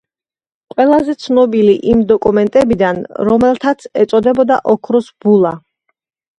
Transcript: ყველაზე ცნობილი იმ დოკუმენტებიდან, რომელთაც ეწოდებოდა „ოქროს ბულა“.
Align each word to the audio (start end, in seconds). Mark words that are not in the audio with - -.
ყველაზე 0.73 1.13
ცნობილი 1.25 1.75
იმ 1.91 2.01
დოკუმენტებიდან, 2.13 3.03
რომელთაც 3.31 3.89
ეწოდებოდა 4.07 4.61
„ოქროს 4.77 5.15
ბულა“. 5.23 5.57